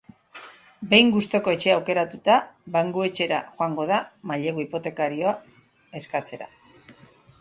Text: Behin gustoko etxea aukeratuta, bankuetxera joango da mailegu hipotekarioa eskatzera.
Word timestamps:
Behin 0.93 1.11
gustoko 1.17 1.53
etxea 1.57 1.75
aukeratuta, 1.81 2.37
bankuetxera 2.77 3.43
joango 3.59 3.87
da 3.95 4.01
mailegu 4.33 4.65
hipotekarioa 4.67 5.35
eskatzera. 6.01 6.53